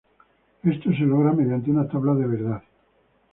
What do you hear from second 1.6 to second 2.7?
una tabla de verdad.